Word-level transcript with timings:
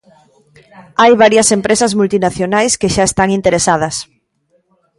Hai 1.01 1.11
varias 1.23 1.49
empresas 1.57 1.91
multinacionais 1.99 2.73
que 2.79 2.89
xa 2.95 3.03
están 3.09 3.29
interesadas. 3.39 3.95